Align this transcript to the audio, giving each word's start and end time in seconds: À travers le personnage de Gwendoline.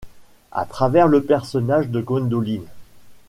À 0.51 0.65
travers 0.65 1.07
le 1.07 1.21
personnage 1.21 1.89
de 1.89 2.01
Gwendoline. 2.01 2.65